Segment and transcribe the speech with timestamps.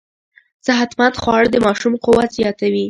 [0.67, 2.79] صحتمند خواړه د ماشوم قوت زیاتوي.